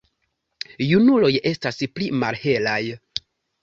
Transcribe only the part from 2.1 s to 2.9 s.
malhelaj.